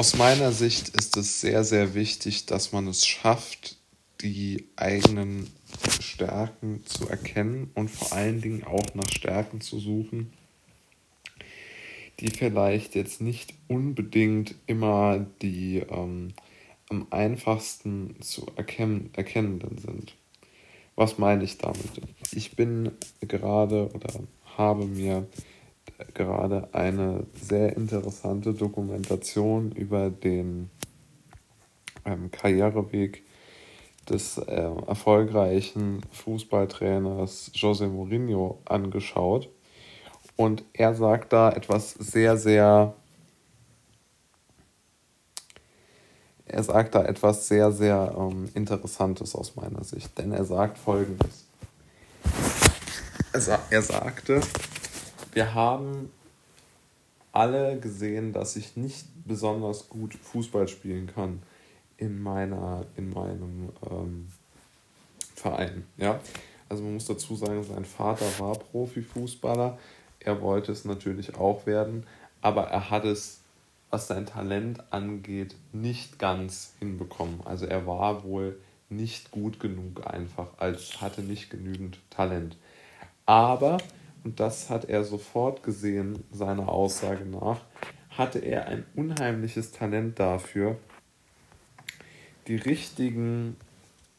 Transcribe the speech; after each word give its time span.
Aus 0.00 0.16
meiner 0.16 0.50
Sicht 0.50 0.96
ist 0.96 1.18
es 1.18 1.42
sehr, 1.42 1.62
sehr 1.62 1.92
wichtig, 1.92 2.46
dass 2.46 2.72
man 2.72 2.86
es 2.86 3.06
schafft, 3.06 3.76
die 4.22 4.64
eigenen 4.74 5.50
Stärken 6.00 6.86
zu 6.86 7.06
erkennen 7.06 7.70
und 7.74 7.90
vor 7.90 8.14
allen 8.14 8.40
Dingen 8.40 8.64
auch 8.64 8.94
nach 8.94 9.10
Stärken 9.10 9.60
zu 9.60 9.78
suchen, 9.78 10.32
die 12.18 12.30
vielleicht 12.30 12.94
jetzt 12.94 13.20
nicht 13.20 13.52
unbedingt 13.68 14.54
immer 14.66 15.26
die 15.42 15.80
ähm, 15.80 16.32
am 16.88 17.06
einfachsten 17.10 18.22
zu 18.22 18.46
erkennen, 18.56 19.10
erkennenden 19.12 19.76
sind. 19.76 20.16
Was 20.96 21.18
meine 21.18 21.44
ich 21.44 21.58
damit? 21.58 22.00
Ich 22.32 22.56
bin 22.56 22.92
gerade 23.20 23.90
oder 23.92 24.14
habe 24.56 24.86
mir 24.86 25.26
gerade 26.14 26.68
eine 26.72 27.26
sehr 27.34 27.76
interessante 27.76 28.54
Dokumentation 28.54 29.72
über 29.72 30.10
den 30.10 30.70
ähm, 32.04 32.30
Karriereweg 32.30 33.22
des 34.08 34.38
äh, 34.38 34.70
erfolgreichen 34.86 36.02
Fußballtrainers 36.12 37.52
José 37.54 37.86
Mourinho 37.86 38.60
angeschaut. 38.64 39.48
Und 40.36 40.64
er 40.72 40.94
sagt 40.94 41.32
da 41.32 41.50
etwas 41.50 41.92
sehr, 41.92 42.36
sehr. 42.36 42.94
Er 46.46 46.62
sagt 46.64 46.94
da 46.94 47.04
etwas 47.04 47.46
sehr, 47.46 47.70
sehr 47.70 48.14
ähm, 48.18 48.48
Interessantes 48.54 49.34
aus 49.36 49.54
meiner 49.54 49.84
Sicht. 49.84 50.16
Denn 50.18 50.32
er 50.32 50.44
sagt 50.44 50.78
folgendes. 50.78 51.46
Er, 53.32 53.40
sa 53.40 53.58
er 53.70 53.82
sagte, 53.82 54.40
wir 55.32 55.54
haben 55.54 56.10
alle 57.32 57.78
gesehen, 57.78 58.32
dass 58.32 58.56
ich 58.56 58.76
nicht 58.76 59.06
besonders 59.24 59.88
gut 59.88 60.14
Fußball 60.14 60.68
spielen 60.68 61.06
kann 61.06 61.42
in 61.96 62.22
meiner, 62.22 62.86
in 62.96 63.10
meinem 63.10 63.68
ähm, 63.88 64.28
Verein. 65.34 65.86
Ja? 65.96 66.20
Also 66.68 66.82
man 66.82 66.94
muss 66.94 67.06
dazu 67.06 67.34
sagen, 67.36 67.62
sein 67.62 67.84
Vater 67.84 68.26
war 68.38 68.58
Profifußballer. 68.58 69.78
Er 70.20 70.40
wollte 70.40 70.72
es 70.72 70.84
natürlich 70.84 71.36
auch 71.36 71.66
werden, 71.66 72.06
aber 72.42 72.64
er 72.64 72.90
hat 72.90 73.04
es, 73.04 73.40
was 73.90 74.06
sein 74.06 74.26
Talent 74.26 74.82
angeht, 74.92 75.54
nicht 75.72 76.18
ganz 76.18 76.74
hinbekommen. 76.78 77.40
Also 77.44 77.66
er 77.66 77.86
war 77.86 78.24
wohl 78.24 78.58
nicht 78.88 79.30
gut 79.30 79.60
genug 79.60 80.06
einfach, 80.06 80.48
als 80.58 81.00
hatte 81.00 81.22
nicht 81.22 81.50
genügend 81.50 81.98
Talent. 82.10 82.56
Aber, 83.24 83.78
und 84.24 84.40
das 84.40 84.70
hat 84.70 84.86
er 84.86 85.04
sofort 85.04 85.62
gesehen, 85.62 86.24
seiner 86.30 86.68
Aussage 86.68 87.24
nach, 87.24 87.60
hatte 88.10 88.40
er 88.40 88.66
ein 88.66 88.84
unheimliches 88.94 89.72
Talent 89.72 90.18
dafür, 90.18 90.78
die 92.46 92.56
richtigen, 92.56 93.56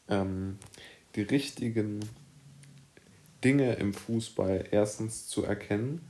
ähm, 0.08 0.58
die 1.14 1.22
richtigen 1.22 2.00
Dinge 3.44 3.74
im 3.74 3.92
Fußball 3.92 4.64
erstens 4.70 5.26
zu 5.26 5.44
erkennen 5.44 6.00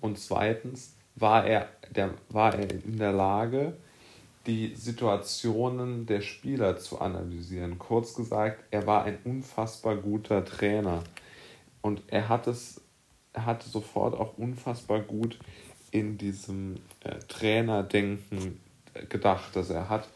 und 0.00 0.18
zweitens 0.18 0.94
war 1.14 1.46
er, 1.46 1.68
der, 1.94 2.14
war 2.30 2.54
er 2.54 2.70
in 2.70 2.98
der 2.98 3.12
Lage, 3.12 3.74
die 4.46 4.74
Situationen 4.74 6.06
der 6.06 6.22
Spieler 6.22 6.78
zu 6.78 7.00
analysieren. 7.00 7.78
Kurz 7.78 8.14
gesagt, 8.14 8.64
er 8.70 8.86
war 8.86 9.04
ein 9.04 9.18
unfassbar 9.24 9.96
guter 9.96 10.44
Trainer 10.44 11.04
und 11.82 12.02
er 12.08 12.28
hat 12.28 12.46
es, 12.46 12.80
hatte 13.34 13.68
sofort 13.68 14.14
auch 14.18 14.38
unfassbar 14.38 15.00
gut 15.00 15.38
in 15.90 16.18
diesem 16.18 16.76
äh, 17.04 17.18
Trainerdenken 17.28 18.60
gedacht. 19.08 19.56
Also 19.56 19.74
er 19.74 19.88
hat 19.88 20.08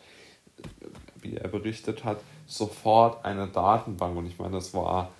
wie 1.24 1.36
er 1.36 1.48
berichtet 1.48 2.04
hat, 2.04 2.20
sofort 2.46 3.24
eine 3.24 3.48
Datenbank, 3.48 4.16
und 4.16 4.26
ich 4.26 4.38
meine, 4.38 4.52
das 4.56 4.74
war 4.74 5.10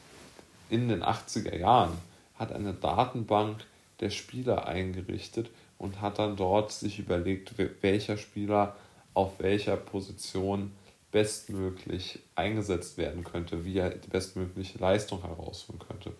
in 0.70 0.89
den 0.89 1.03
80er 1.03 1.57
Jahren, 1.57 1.96
hat 2.36 2.52
eine 2.52 2.74
Datenbank 2.74 3.64
der 4.01 4.11
Spieler 4.11 4.67
eingerichtet 4.67 5.51
und 5.79 6.01
hat 6.01 6.19
dann 6.19 6.36
dort 6.36 6.73
sich 6.73 6.98
überlegt, 6.98 7.55
welcher 7.80 8.17
Spieler 8.17 8.77
auf 9.14 9.39
welcher 9.39 9.77
Position 9.77 10.73
bestmöglich 11.11 12.19
eingesetzt 12.35 12.98
werden 12.98 13.23
könnte, 13.23 13.64
wie 13.64 13.79
er 13.79 13.90
die 13.90 14.08
bestmögliche 14.08 14.79
Leistung 14.79 15.23
herausholen 15.23 15.79
könnte. 15.79 16.13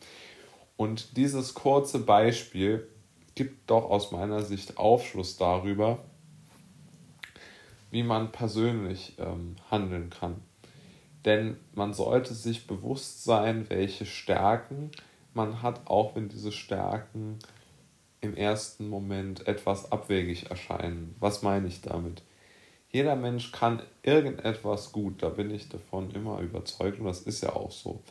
Und 0.77 1.17
dieses 1.17 1.55
kurze 1.55 2.01
Beispiel 2.01 2.89
gibt 3.35 3.71
doch 3.71 3.91
aus 3.91 4.13
meiner 4.13 4.43
Sicht 4.43 4.79
Aufschluss 4.79 5.37
darüber, 5.37 5.99
wie 7.91 8.03
man 8.03 8.33
persönlich 8.33 9.15
ähm, 9.19 9.57
handeln 9.71 10.11
kann. 10.11 10.41
Denn 11.25 11.57
man 11.75 11.95
sollte 11.95 12.35
sich 12.35 12.67
bewusst 12.67 13.25
sein, 13.25 13.71
welche 13.71 14.05
Stärken 14.05 14.91
man 15.33 15.63
hat, 15.63 15.87
auch 15.87 16.15
wenn 16.17 16.29
diese 16.29 16.53
Stärken 16.53 17.39
im 18.21 18.37
ersten 18.37 18.89
Moment 18.89 19.47
etwas 19.47 19.93
abwegig 19.93 20.51
erscheinen. 20.51 21.15
Was 21.21 21.43
meine 21.43 21.69
ich 21.69 21.81
damit? 21.83 22.23
Jeder 22.91 23.17
Mensch 23.17 23.53
kann 23.53 23.83
irgendetwas 24.03 24.93
gut, 24.93 25.23
da 25.23 25.29
bin 25.29 25.51
ich 25.51 25.69
davon 25.69 26.11
immer 26.13 26.41
überzeugt 26.41 27.01
und 27.01 27.07
das 27.07 27.23
ist 27.23 27.43
ja 27.43 27.55
auch 27.55 27.73
so. 27.73 28.03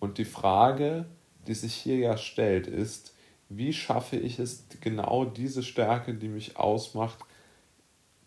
Und 0.00 0.18
die 0.18 0.24
Frage, 0.24 1.06
die 1.46 1.54
sich 1.54 1.74
hier 1.74 1.96
ja 1.96 2.16
stellt, 2.16 2.66
ist, 2.66 3.14
wie 3.48 3.72
schaffe 3.72 4.16
ich 4.16 4.38
es, 4.38 4.64
genau 4.80 5.24
diese 5.24 5.62
Stärke, 5.62 6.14
die 6.14 6.28
mich 6.28 6.56
ausmacht, 6.56 7.18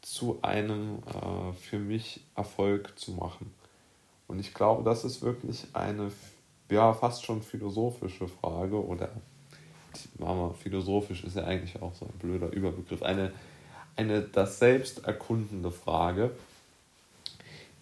zu 0.02 0.40
einem 0.42 1.00
äh, 1.00 1.54
für 1.54 1.80
mich 1.80 2.22
Erfolg 2.36 2.98
zu 2.98 3.12
machen. 3.12 3.54
Und 4.28 4.40
ich 4.40 4.54
glaube, 4.54 4.84
das 4.84 5.04
ist 5.04 5.22
wirklich 5.22 5.68
eine 5.74 6.12
ja, 6.70 6.94
fast 6.94 7.26
schon 7.26 7.42
philosophische 7.42 8.28
Frage 8.28 8.86
oder 8.86 9.10
Mama, 10.20 10.54
philosophisch 10.54 11.24
ist 11.24 11.36
ja 11.36 11.44
eigentlich 11.44 11.82
auch 11.82 11.94
so 11.96 12.06
ein 12.06 12.20
blöder 12.20 12.52
Überbegriff. 12.52 13.02
Eine, 13.02 13.32
eine 13.96 14.22
das 14.22 14.60
selbst 14.60 15.06
erkundende 15.06 15.72
Frage. 15.72 16.32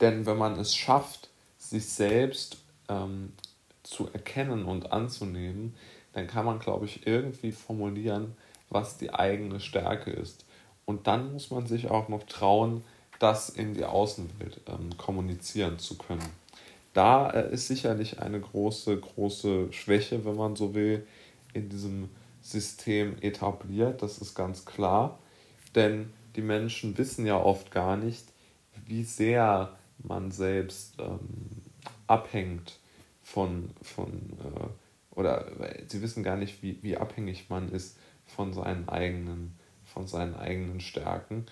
Denn 0.01 0.25
wenn 0.25 0.37
man 0.37 0.59
es 0.59 0.75
schafft, 0.75 1.29
sich 1.57 1.85
selbst 1.85 2.57
ähm, 2.89 3.33
zu 3.85 4.09
erkennen 4.11 4.65
und 4.65 4.91
anzunehmen, 4.91 5.75
dann 6.13 6.27
kann 6.27 6.45
man, 6.45 6.59
glaube 6.59 6.85
ich, 6.85 7.05
irgendwie 7.07 7.51
formulieren, 7.51 8.35
was 8.69 8.97
die 8.97 9.13
eigene 9.13 9.59
Stärke 9.59 10.11
ist. 10.11 10.45
Und 10.85 11.07
dann 11.07 11.33
muss 11.33 11.51
man 11.51 11.67
sich 11.67 11.89
auch 11.89 12.09
noch 12.09 12.23
trauen, 12.23 12.83
das 13.19 13.49
in 13.49 13.73
die 13.73 13.85
Außenwelt 13.85 14.61
ähm, 14.67 14.97
kommunizieren 14.97 15.79
zu 15.79 15.97
können. 15.97 16.29
Da 16.93 17.29
äh, 17.29 17.53
ist 17.53 17.67
sicherlich 17.67 18.19
eine 18.19 18.39
große, 18.39 18.97
große 18.97 19.71
Schwäche, 19.71 20.25
wenn 20.25 20.35
man 20.35 20.55
so 20.55 20.73
will, 20.73 21.05
in 21.53 21.69
diesem 21.69 22.09
System 22.41 23.17
etabliert. 23.21 24.01
Das 24.01 24.17
ist 24.19 24.35
ganz 24.35 24.65
klar. 24.65 25.19
Denn 25.73 26.11
die 26.35 26.41
Menschen 26.41 26.97
wissen 26.97 27.25
ja 27.25 27.37
oft 27.37 27.71
gar 27.71 27.97
nicht, 27.97 28.25
wie 28.85 29.03
sehr 29.03 29.75
man 29.99 30.31
selbst 30.31 30.95
ähm, 30.99 31.19
abhängt 32.07 32.79
von, 33.25 33.71
von 33.81 34.11
äh, 34.39 35.17
oder 35.17 35.51
sie 35.87 36.01
wissen 36.01 36.23
gar 36.23 36.37
nicht, 36.37 36.61
wie, 36.61 36.77
wie 36.81 36.95
abhängig 36.95 37.49
man 37.49 37.69
ist 37.69 37.97
von 38.25 38.53
seinen 38.53 38.87
eigenen 38.87 39.53
von 39.85 40.07
seinen 40.07 40.35
eigenen 40.35 40.79
Stärken. 40.81 41.45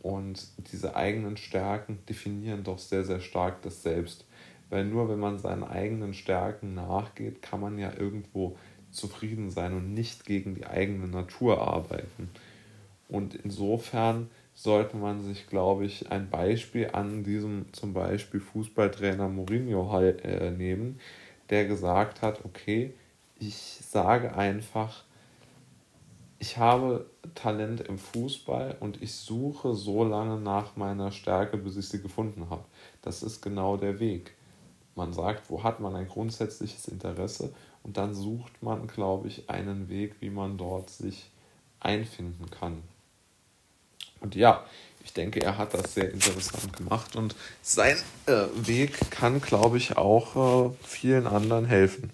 Und 0.00 0.48
diese 0.72 0.96
eigenen 0.96 1.36
Stärken 1.36 1.98
definieren 2.08 2.64
doch 2.64 2.78
sehr, 2.78 3.04
sehr 3.04 3.20
stark 3.20 3.62
das 3.62 3.82
Selbst. 3.82 4.26
Weil 4.68 4.84
nur 4.84 5.08
wenn 5.08 5.20
man 5.20 5.38
seinen 5.38 5.62
eigenen 5.62 6.14
Stärken 6.14 6.74
nachgeht, 6.74 7.40
kann 7.40 7.60
man 7.60 7.78
ja 7.78 7.92
irgendwo 7.96 8.58
zufrieden 8.90 9.50
sein 9.50 9.74
und 9.74 9.94
nicht 9.94 10.24
gegen 10.24 10.54
die 10.54 10.66
eigene 10.66 11.06
Natur 11.06 11.60
arbeiten. 11.66 12.30
Und 13.08 13.34
insofern 13.34 14.30
sollte 14.54 14.96
man 14.96 15.20
sich, 15.22 15.48
glaube 15.48 15.84
ich, 15.84 16.10
ein 16.10 16.30
Beispiel 16.30 16.90
an 16.92 17.24
diesem 17.24 17.72
zum 17.72 17.92
Beispiel 17.92 18.40
Fußballtrainer 18.40 19.28
Mourinho 19.28 20.00
äh, 20.00 20.50
nehmen, 20.50 21.00
der 21.50 21.66
gesagt 21.66 22.22
hat, 22.22 22.44
okay, 22.44 22.94
ich 23.38 23.56
sage 23.56 24.34
einfach, 24.36 25.04
ich 26.38 26.56
habe 26.58 27.06
Talent 27.34 27.80
im 27.80 27.98
Fußball 27.98 28.76
und 28.80 29.02
ich 29.02 29.14
suche 29.14 29.74
so 29.74 30.04
lange 30.04 30.40
nach 30.40 30.76
meiner 30.76 31.10
Stärke, 31.10 31.56
bis 31.56 31.76
ich 31.76 31.88
sie 31.88 32.02
gefunden 32.02 32.48
habe. 32.50 32.64
Das 33.02 33.22
ist 33.22 33.40
genau 33.40 33.76
der 33.76 33.98
Weg. 33.98 34.34
Man 34.94 35.12
sagt, 35.12 35.50
wo 35.50 35.64
hat 35.64 35.80
man 35.80 35.96
ein 35.96 36.06
grundsätzliches 36.06 36.86
Interesse 36.86 37.52
und 37.82 37.96
dann 37.96 38.14
sucht 38.14 38.62
man, 38.62 38.86
glaube 38.86 39.28
ich, 39.28 39.50
einen 39.50 39.88
Weg, 39.88 40.16
wie 40.20 40.30
man 40.30 40.56
dort 40.56 40.90
sich 40.90 41.30
einfinden 41.80 42.48
kann. 42.50 42.82
Und 44.24 44.34
ja, 44.34 44.64
ich 45.04 45.12
denke, 45.12 45.42
er 45.42 45.58
hat 45.58 45.74
das 45.74 45.92
sehr 45.94 46.10
interessant 46.10 46.74
gemacht 46.74 47.14
und 47.14 47.36
sein 47.60 47.96
äh, 48.24 48.46
Weg 48.54 49.10
kann, 49.10 49.42
glaube 49.42 49.76
ich, 49.76 49.98
auch 49.98 50.70
äh, 50.70 50.74
vielen 50.82 51.26
anderen 51.26 51.66
helfen. 51.66 52.10